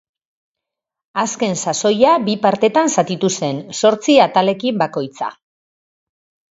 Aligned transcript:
Azken 1.23 1.53
sasoia 1.65 2.15
bi 2.29 2.37
partetan 2.47 2.91
zatitu 2.97 3.33
zen, 3.37 3.63
zortzi 3.83 4.21
atalekin 4.29 4.83
bakoitza. 4.85 5.35